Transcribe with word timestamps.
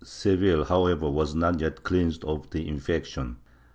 Seville, 0.03 0.63
however, 0.63 1.11
was 1.11 1.35
not 1.35 1.59
yet 1.59 1.83
cleansed 1.83 2.25
of 2.25 2.49
the 2.49 2.67
infection. 2.67 3.37